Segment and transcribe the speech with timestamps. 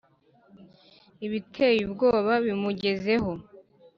[1.25, 3.31] ibiteye ubwoba bimugezeho